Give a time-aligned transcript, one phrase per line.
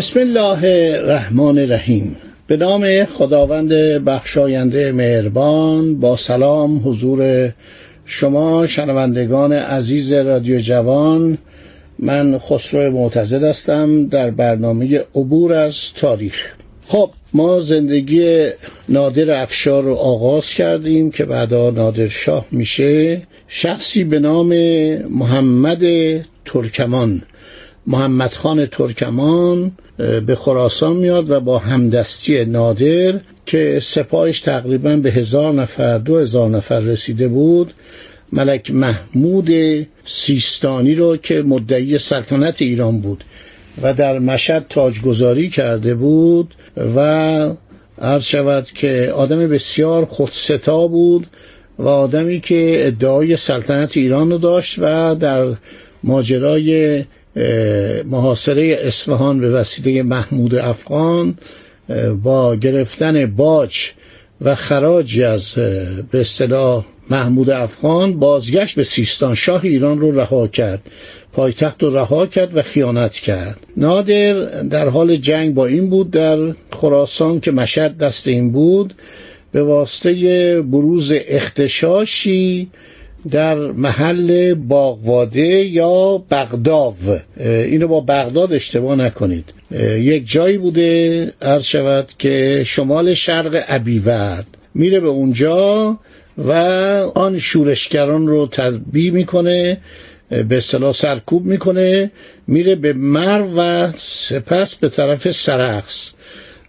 [0.00, 0.60] بسم الله
[0.98, 2.16] الرحمن الرحیم.
[2.46, 3.68] به نام خداوند
[4.04, 7.50] بخشاینده مهربان با سلام حضور
[8.04, 11.38] شما شنوندگان عزیز رادیو جوان.
[11.98, 16.46] من خسرو معتزد هستم در برنامه عبور از تاریخ.
[16.84, 18.48] خب ما زندگی
[18.88, 23.22] نادر افشار رو آغاز کردیم که بعدا نادر شاه میشه.
[23.48, 24.48] شخصی به نام
[25.08, 25.82] محمد
[26.44, 27.22] ترکمان
[27.86, 29.72] محمد خان ترکمان.
[30.26, 36.50] به خراسان میاد و با همدستی نادر که سپاهش تقریبا به هزار نفر دو هزار
[36.50, 37.74] نفر رسیده بود
[38.32, 39.50] ملک محمود
[40.04, 43.24] سیستانی رو که مدعی سلطنت ایران بود
[43.82, 46.54] و در مشهد تاجگذاری کرده بود
[46.96, 47.50] و
[47.98, 51.26] عرض شود که آدم بسیار خودستا بود
[51.78, 55.46] و آدمی که ادعای سلطنت ایران رو داشت و در
[56.04, 57.04] ماجرای
[58.04, 61.38] محاصره اصفهان به وسیله محمود افغان
[62.22, 63.90] با گرفتن باج
[64.40, 65.54] و خراج از
[66.10, 70.82] به اصطلاح محمود افغان بازگشت به سیستان شاه ایران رو رها کرد
[71.32, 73.60] پایتخت رو رها کرد و خیانت کرد.
[73.76, 78.94] نادر در حال جنگ با این بود در خراسان که مشهد دست این بود
[79.52, 82.70] به واسطه بروز اختشاشی
[83.30, 86.94] در محل باغواده یا بغداو
[87.36, 89.52] اینو با بغداد اشتباه نکنید.
[89.96, 94.46] یک جایی بوده عرض شود که شمال شرق ابیورد.
[94.74, 95.98] میره به اونجا
[96.38, 96.52] و
[97.14, 99.78] آن شورشگران رو تربی می‌کنه
[100.48, 102.10] به اصطلاح سرکوب می‌کنه
[102.46, 106.10] میره به مر و سپس به طرف سرخس.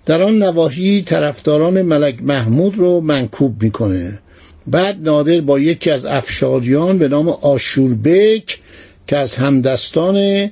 [0.06, 4.20] در آن نواحی طرفداران ملک محمود رو منکوب می‌کنه.
[4.68, 8.60] بعد نادر با یکی از افشاریان به نام آشوربک
[9.08, 10.50] که از همدستان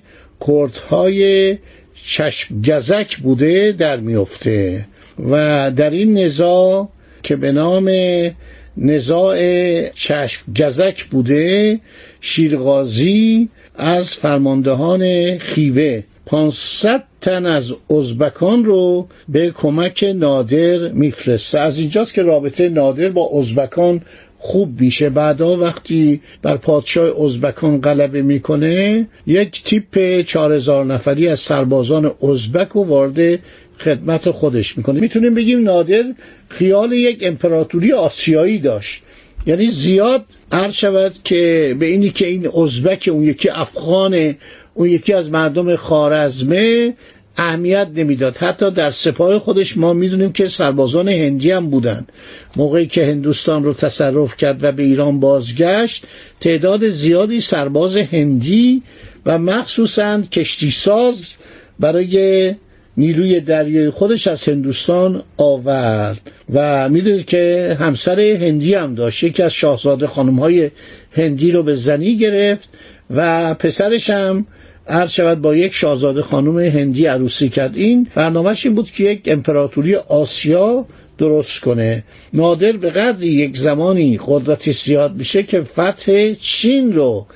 [0.47, 1.57] کردهای
[2.05, 4.85] چشم گزک بوده در میفته
[5.29, 6.89] و در این نزاع
[7.23, 7.91] که به نام
[8.77, 9.37] نزاع
[9.89, 11.79] چشم گزک بوده
[12.21, 21.59] شیرغازی از فرماندهان خیوه 500 تن از ازبکان رو به کمک نادر میفرسته.
[21.59, 24.01] از اینجاست که رابطه نادر با ازبکان
[24.38, 25.09] خوب میشه.
[25.09, 32.68] بعدا وقتی بر پادشاه ازبکان غلبه می‌کنه یک تیپ چهار هزار نفری از سربازان ازبک
[32.68, 33.39] رو وارد
[33.78, 35.00] خدمت خودش می‌کنه.
[35.00, 36.03] می‌تونیم بگیم نادر
[36.50, 39.03] خیال یک امپراتوری آسیایی داشت.
[39.47, 44.35] یعنی زیاد عرض شود که به اینی که این ازبک اون یکی افغان
[44.74, 46.94] اون یکی از مردم خارزمه
[47.38, 48.38] اهمیت نمی‌داد.
[48.38, 52.06] حتی در سپاه خودش ما می‌دونیم که سربازان هندی هم بودن.
[52.56, 56.06] موقعی که هندوستان رو تصرف کرد و به ایران بازگشت
[56.40, 58.84] تعداد زیادی سرباز هندی
[59.25, 61.34] و مخصوصا کشتی ساز
[61.80, 62.56] برای
[62.97, 66.22] نیروی دریایی خودش از هندوستان آورد.
[66.53, 69.24] و می‌دونید که همسر هندی هم داشت.
[69.24, 70.72] یکی از شاهزاده خانم های
[71.12, 72.69] هندی رو به زنی گرفت
[73.09, 74.45] و پسرش هم
[74.87, 77.77] عرض شود با یک شاهزاده خانم هندی عروسی کرد.
[77.77, 80.85] این برنامهش این بود که یک امپراتوری آسیا
[81.17, 82.03] درست کنه.
[82.33, 87.27] نادر به قدری یک زمانی قدرتی زیاد میشه که فتح چین رو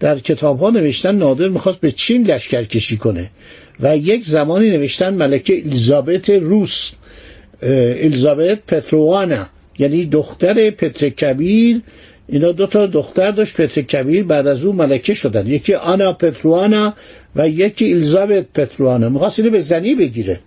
[0.00, 3.30] در کتاب ها نوشتن نادر می‌خواست به چین لشکر کشی کنه
[3.80, 6.90] و یک زمانی نوشتن ملکه الیزابت روس
[7.62, 9.46] الیزابت پتروانا
[9.78, 11.80] یعنی دختر پتر کبیر
[12.28, 14.24] اینا دو تا دختر داشت پتر کبیر.
[14.24, 15.46] بعد از او ملکه شدن.
[15.46, 16.94] یکی آنا پتروانا
[17.36, 20.40] و یکی الیزابت پتروانا می‌خواست اینو به زنی بگیره.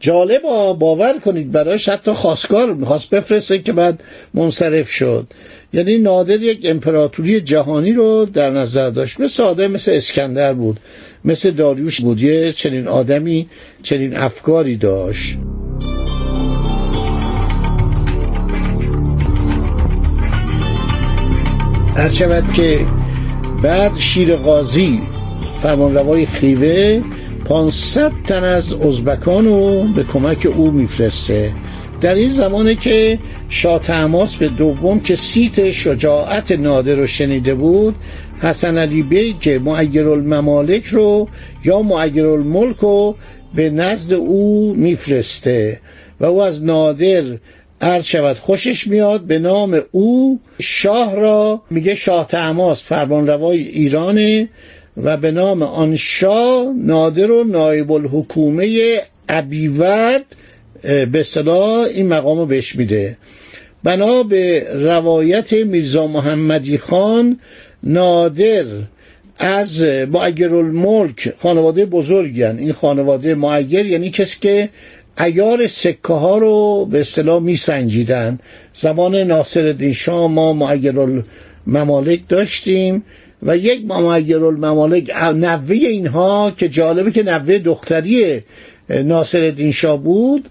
[0.00, 0.42] جالب
[0.78, 4.02] باور کنید برایش حتی خواستگار می‌خواست بفرسته که بعد
[4.34, 5.26] منصرف شد.
[5.72, 9.20] یعنی نادر یک امپراتوری جهانی رو در نظر داشت.
[9.20, 10.80] مثل آدم مثل اسکندر بود.
[11.24, 12.20] مثل داریوش بود.
[12.20, 13.48] یه چنین آدمی
[13.82, 15.36] چنین افکاری داشت.
[21.98, 22.80] هر شود که
[23.62, 25.00] بعد شیر قاضی
[25.62, 27.02] فرمانروای خیوه
[27.44, 31.52] 500 تن از ازبکان رو به کمک او میفرسته.
[32.00, 33.18] در این زمانه که
[33.48, 37.94] شاه تماس به دوم که سیت شجاعت نادر رو شنیده بود
[38.40, 41.28] حسن علی بی که معیر الممالک رو
[41.64, 43.14] یا معیر الملک رو
[43.54, 45.80] به نزد او میفرسته
[46.20, 47.24] و او از نادر
[47.80, 54.48] عرض شود خوشش میاد به نام او شاه را میگه شاه تماس فرمانروای ایرانه
[54.96, 60.24] و به نام آن شاه نادر و نایب الحکومه ابیورد
[61.12, 63.16] به صلاح این مقام رو بهش میده
[63.84, 67.40] بنا به روایت میرزا محمدی خان
[67.82, 68.64] نادر
[69.38, 72.58] از معیر الملک خانواده بزرگی هن.
[72.58, 74.68] این خانواده معیر یعنی کسی که
[75.20, 78.38] ایار سکه ها رو به اصطلاح می سنجیدن
[78.74, 83.02] زمان ناصر شاه ما معیر الممالک داشتیم
[83.42, 88.42] و یک معیر الممالک نوه اینها که جالبه که نوه دختری
[88.90, 90.48] ناصر شاه بود.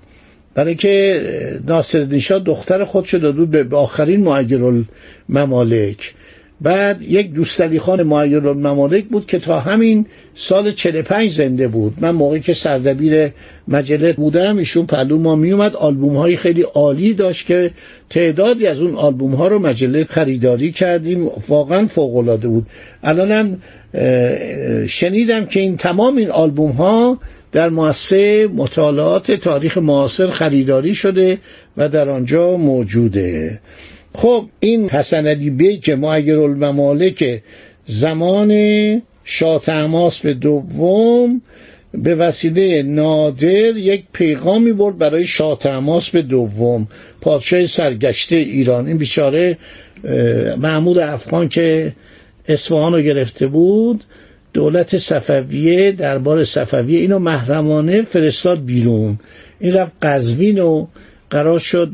[0.54, 1.22] برای که
[1.68, 4.62] ناصر شاه دختر خودش داده به آخرین معیر
[5.30, 6.14] الممالک
[6.62, 11.94] بعد یک دوستالی خان معیر الممالک بود که تا همین سال 45 زنده بود.
[12.00, 13.32] من موقعی که سردبیر
[13.68, 17.72] مجله بودم ایشون پلو ما میومد آلبوم های خیلی عالی داشت که
[18.10, 21.30] تعدادی از اون آلبوم ها رو مجله خریداری کردیم.
[21.48, 22.66] واقعا فوق العاده بود
[23.04, 23.62] الانم
[24.88, 27.20] شنیدم که این تمام این آلبوم ها
[27.52, 31.38] در مؤسسه مطالعات تاریخ معاصر خریداری شده
[31.78, 33.60] و در آنجا موجوده.
[34.14, 37.42] خب این حسن علی بیک معیر الممالک
[37.86, 38.52] زمان
[39.24, 39.62] شاه
[40.24, 41.42] به دوم
[41.94, 45.60] به وسیله نادر یک پیغامی برد برای شاه
[46.14, 46.88] به دوم.
[47.22, 48.88] پادشاه سرگشته ایران.
[48.88, 49.58] این بیچاره
[50.58, 51.94] محمود افغان که
[52.48, 54.04] اصفهان رو گرفته بود
[54.54, 59.20] دولت صفویه دربار صفویه اینو محرمانه فرستاد بیرون.
[59.60, 60.88] این رفت قزوین و
[61.30, 61.90] قرار شد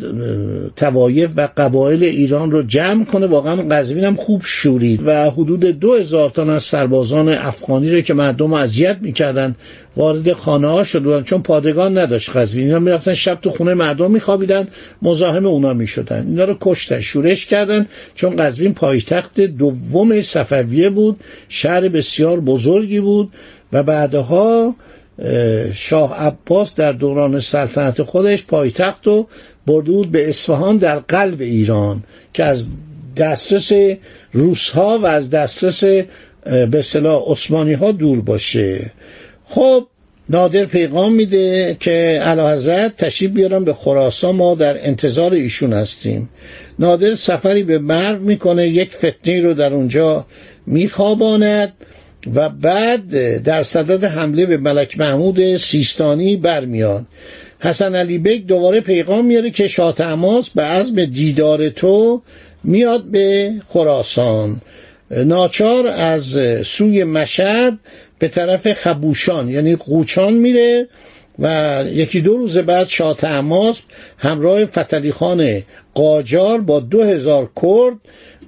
[0.75, 3.25] توایف و قبایل ایران رو جمع کنه.
[3.25, 8.13] واقعا قزوین هم خوب شورید و حدود دو هزار تن از سربازان افغانی رو که
[8.13, 9.55] مردم اذیت می‌کردن
[9.97, 11.03] وارد خانه ها شد.
[11.03, 14.67] بودن چون پادگان نداشت قزوین اینا می‌رفتن شب تو خونه مردم میخوابیدن
[15.01, 16.25] مزاحم اونا می‌شدن.
[16.27, 17.87] اینا رو کشتن شورش کردن.
[18.15, 21.19] چون قزوین پایتخت دوم صفویه بود
[21.49, 23.29] شهر بسیار بزرگی بود
[23.73, 24.75] و بعدها
[25.73, 29.27] شاه عباس در دوران سلطنت خودش پایتخت رو
[29.67, 32.65] برده به اصفهان در قلب ایران که از
[33.17, 33.71] دسترس
[34.31, 35.83] روس ها و از دسترس
[36.71, 38.91] به صلاح عثمانی ها دور باشه.
[39.45, 39.87] خب
[40.29, 46.29] نادر پیغام میده که علا حضرت تشریف بیارم به خراسان ما در انتظار ایشون هستیم.
[46.79, 50.25] نادر سفری به مرو می‌کنه یک فتنه رو در اونجا
[50.65, 51.73] میخواباند.
[52.35, 57.05] و بعد در صدد حمله به ملک محمود سیستانی برمیاد.
[57.59, 62.21] حسن علی بیگ دوباره پیغام میاره که شاه تماس به عزم دیدار تو
[62.63, 64.61] میاد به خراسان.
[65.11, 67.79] ناچار از سوی مشهد
[68.19, 70.87] به طرف خبوشان یعنی قوچان میره
[71.39, 73.17] و یکی دو روز بعد شاه
[74.17, 75.63] همراه فتلی خان
[75.93, 77.95] قاجار با دو هزار کرد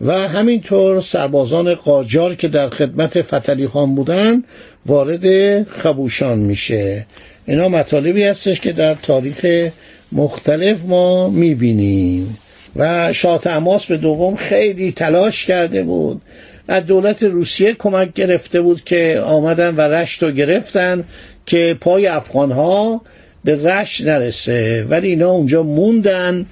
[0.01, 4.43] و همینطور سربازان قاجار که در خدمت فتلی خان بودن
[4.85, 7.05] وارد خبوشان میشه.
[7.45, 9.71] اینا مطالبی هستش که در تاریخ
[10.11, 12.37] مختلف ما می‌بینیم.
[12.75, 16.21] و شاه تماس به دوم خیلی تلاش کرده بود.
[16.67, 21.03] از دولت روسیه کمک گرفته بود که آمدن و رشت رو گرفتن
[21.45, 23.01] که پای افغان ها
[23.43, 24.85] به رشت نرسه.
[24.89, 26.45] ولی اینا اونجا موندن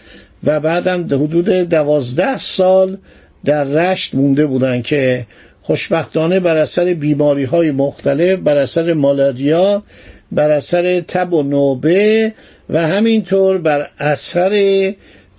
[0.43, 2.97] و بعدم حدود دوازده سال
[3.45, 5.25] در رشت مونده بودن که
[5.61, 9.83] خوشبختانه بر اثر بیماری های مختلف بر اثر مالاریا
[10.31, 12.33] بر اثر تب و نوبه
[12.69, 14.93] و همینطور بر اثر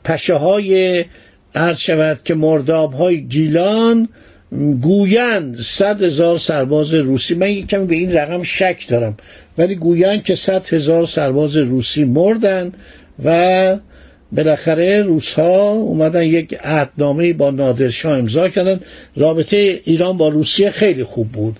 [0.04, 1.04] پشه های
[1.54, 4.08] عرض شود که مرداب های گیلان
[4.82, 9.16] گویند صد هزار سرباز روسی من یک کمی به این رقم شک دارم.
[9.58, 12.72] ولی گویند که صد هزار سرباز روسی مردن
[13.24, 13.76] و
[14.32, 18.80] بالاخره روس ها اومدن یک عهدنامه با نادرشاه امضا کردن.
[19.16, 21.56] رابطه ایران با روسیه خیلی خوب بود.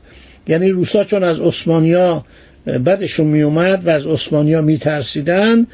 [0.49, 2.25] یعنی روسا چون از عثمانیا
[2.67, 5.67] بدشون می اومد و از عثمانیا می ترسیدن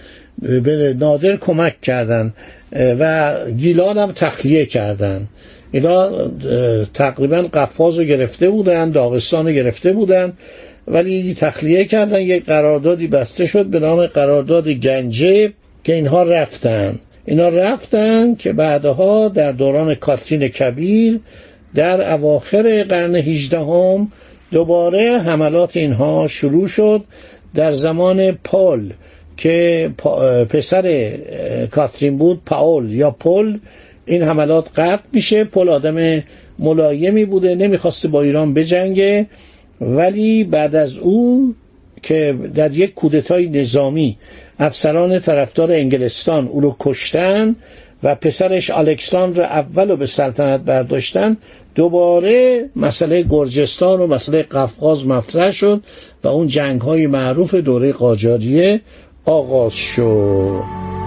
[0.43, 2.35] به نادر کمک کردن
[2.73, 5.29] و گیلان هم تخلیه کردن.
[5.73, 6.11] اینا
[6.95, 10.33] تقریبا قفاز رو گرفته بودن داغستان رو گرفته بودن
[10.89, 12.21] ولی تخلیه کردن.
[12.21, 15.53] یک قراردادی بسته شد به نام قرارداد گنجه
[15.85, 16.99] که اینها رفتن.
[17.25, 21.21] اینا رفتن که بعدها در دوران کاترین کبیر
[21.75, 24.13] در اواخر قرن هجدهم
[24.53, 27.05] دوباره حملات اینها شروع شد
[27.55, 28.93] در زمان پال
[29.37, 29.91] که
[30.49, 31.13] پسر
[31.71, 33.59] کاترین بود پاول یا پل
[34.07, 35.45] این حملات قطع میشه.
[35.45, 36.23] پل آدم
[36.59, 37.55] ملایمی بوده.
[37.55, 39.27] نمی‌خواسته با ایران بجنگه.
[39.81, 41.55] ولی بعد از او
[42.03, 44.19] که در یک کودتای نظامی
[44.59, 47.57] افسران طرفدار انگلستان او رو کشتن
[48.03, 51.37] و پسرش الکساندر اول رو به سلطنت برداشتن
[51.75, 55.83] دوباره مسئله گرجستان و مسئله قفقاز مطرح شد
[56.25, 58.81] و اون جنگ های معروف دوره قاجاریه
[59.25, 61.00] آغاز شد.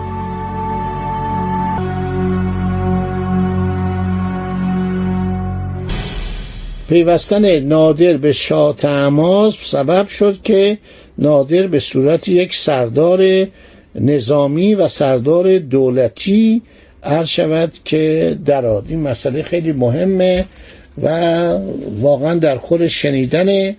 [6.93, 10.77] پیوستن نادر به شاه تماس سبب شد که
[11.17, 13.47] نادر به صورت یک سردار
[13.95, 16.61] نظامی و سردار دولتی
[17.03, 20.45] عرض شود که دراد این مسئله خیلی مهمه
[21.03, 21.09] و
[22.01, 23.75] واقعا در خور شنیدن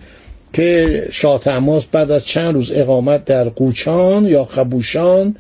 [0.52, 5.37] که شاه تماس بعد از چند روز اقامت در قوچان یا خبوشان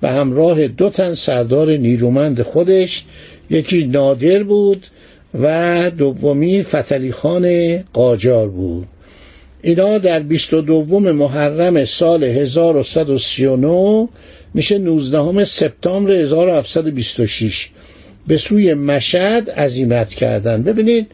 [0.00, 3.04] به همراه دو تن سردار نیرومند خودش
[3.50, 4.86] یکی نادر بود
[5.42, 8.86] و دومی فتلی خان قاجار بود.
[9.62, 14.08] اینا در 22 محرم سال 1139
[14.54, 17.70] میشه 19 سپتامبر 1726
[18.26, 20.62] به سوی مشهد عزیمت کردن.
[20.62, 21.06] ببینید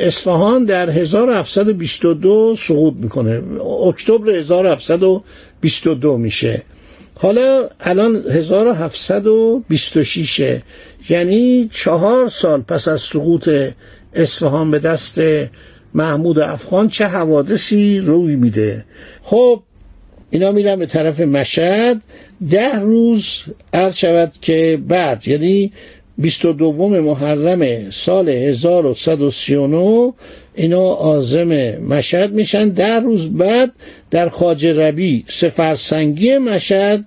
[0.00, 3.42] اصفهان در 1722 سقوط می‌کنه.
[3.86, 6.62] اکتبر 1722 میشه.
[7.20, 10.60] حالا الان 1726
[11.08, 13.50] یعنی چهار سال پس از سقوط
[14.14, 15.20] اصفهان به دست
[15.94, 18.84] محمود افغان چه حوادثی روی میده؟
[19.22, 19.62] خب
[20.30, 22.02] اینا میرن به طرف مشهد.
[22.50, 25.72] ده روز عرض شود که بعد یعنی
[26.18, 30.12] 22 محرم سال 1139
[30.54, 32.68] اینا آزم مشهد میشن.
[32.68, 33.72] در روز بعد
[34.10, 37.04] در خاج ربی سفرسنگی مشهد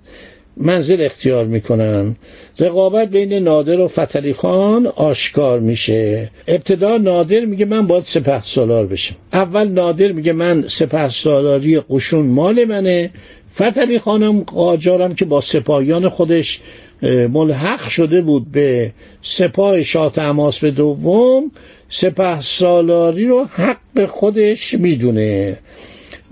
[0.57, 2.15] منزل اختیار می‌کنن.
[2.59, 6.29] رقابت بین نادر و فتلی خان آشکار میشه.
[6.47, 9.15] ابتدا نادر میگه من باید سپه سالار بشم.
[9.33, 13.09] اول نادر میگه من سپه سالاری قشون مال منه.
[13.55, 16.59] فتلی خانم قاجارم که با سپاهیان خودش
[17.03, 18.91] ملحق شده بود به
[19.21, 21.51] سپاه شاه تماس به دوم
[21.89, 25.57] سپه سالاری رو حق خودش می‌دونه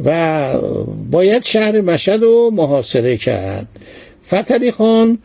[0.05, 0.53] و
[1.11, 3.67] باید شهر مشهد رو محاصره کرد.
[4.27, 5.17] فتلی خان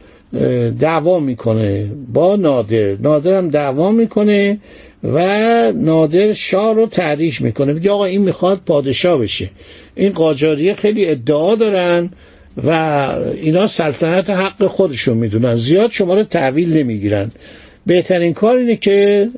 [0.81, 2.97] دعوا می‌کنه با نادر.
[2.97, 4.59] نادر هم دعوا می‌کنه
[5.05, 7.73] و نادر شاه رو تعریف می‌کنه.
[7.73, 9.51] میگه آقا این می‌خواد پادشاه بشه.
[9.95, 12.11] این قاجاریه خیلی ادعا دارن.
[12.65, 12.71] و
[13.43, 15.57] اینا سلطنت حق خودشون می‌دونن.
[15.57, 17.31] زیاد شما رو تحویل نمی‌گیرن.
[17.87, 19.29] بهترین کار اینه که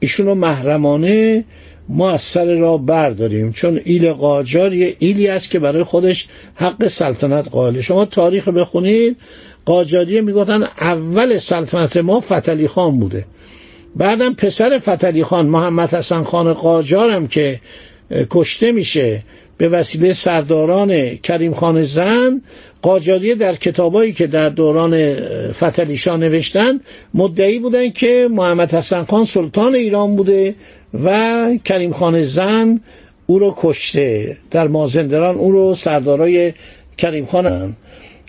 [0.00, 1.44] ایشونو محرمانه
[1.88, 3.52] ما از سر را برداریم.
[3.52, 7.82] چون ایل قاجار یه ایلی است که برای خودش حق سلطنت قائله.
[7.82, 9.16] شما تاریخ بخونید.
[9.64, 13.24] قاجاریه می‌گفتن اول سلطنت ما فتلی خان بوده.
[13.96, 17.60] بعدم پسر فتلی خان محمد حسن خان قاجارم که
[18.30, 19.22] کشته میشه.
[19.58, 22.42] به وسیله سرداران کریم خان زن
[22.82, 25.14] قاجاریه در کتابایی که در دوران
[25.50, 26.80] فتلیشا نوشتن
[27.14, 30.54] مدعی بودن که محمد حسن خان سلطان ایران بوده
[31.04, 32.80] و کریم خان زن
[33.26, 34.36] او رو کشته.
[34.50, 36.52] در مازندران او رو سردارای
[36.98, 37.76] کریم خان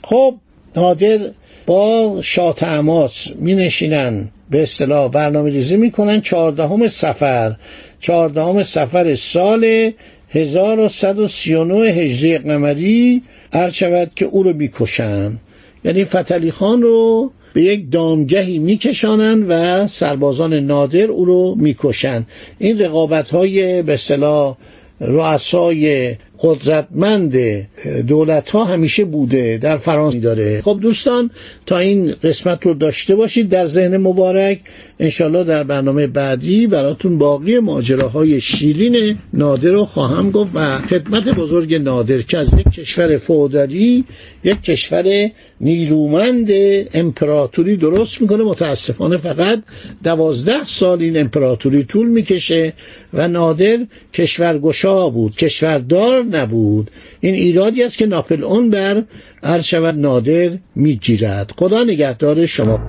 [0.04, 0.36] خب
[0.76, 1.20] نادر
[1.66, 7.56] با شاه تماس می نشینن به اصطلاح برنامه ریزی می‌کنن چهاردهم سفر.
[8.00, 9.92] چهاردهم سفر سال
[10.30, 13.22] 1139 هجری قمری
[13.54, 15.38] عرض شود که او رو بیکشن
[15.86, 22.28] یعنی فتلی خان رو به یک دامگهی میکشانند و سربازان نادر او رو می‌کشند.
[22.60, 24.58] این رقابت های به صلاح
[25.02, 27.38] رؤسای قدرتمند
[28.08, 30.62] دولت ها همیشه بوده در فرانسه داره.
[30.62, 31.30] خب دوستان
[31.66, 34.60] تا این قسمت رو داشته باشید در ذهن مبارک
[35.00, 41.76] انشالله در برنامه بعدی براتون باقی ماجراهای شیرین نادر رو خواهم گفت و خدمت بزرگ
[41.76, 44.06] نادر که از یک کشور فودالی
[44.44, 45.30] یک کشور
[45.62, 46.50] نیرومند
[46.94, 48.44] امپراتوری درست می‌کنه.
[48.44, 49.64] متاسفانه فقط
[50.04, 52.74] دوازده سال این امپراتوری طول می‌کشه
[53.14, 53.78] و نادر
[54.14, 56.92] کشورگشا بود کشوردار نبود.
[57.20, 59.04] این ایرادی است که ناپل اون بر
[59.44, 61.52] هر شود نادر می‌گیرد.
[61.58, 62.80] خدا نگهدار شما.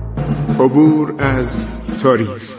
[0.59, 1.63] عبور از
[2.01, 2.58] تاریخ.